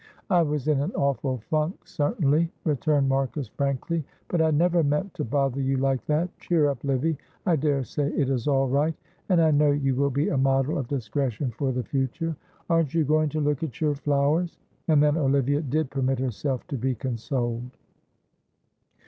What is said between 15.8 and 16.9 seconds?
permit herself to